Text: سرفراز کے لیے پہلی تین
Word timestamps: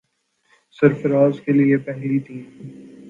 سرفراز 0.77 1.39
کے 1.41 1.51
لیے 1.51 1.77
پہلی 1.77 2.19
تین 2.19 2.43